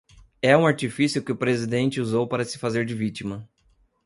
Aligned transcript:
É 0.41 0.57
um 0.57 0.65
artifício 0.65 1.23
que 1.23 1.31
o 1.31 1.35
presidente 1.37 2.01
usou 2.01 2.27
para 2.27 2.43
se 2.43 2.57
fazer 2.57 2.85
de 2.87 2.95
vítima 2.95 3.47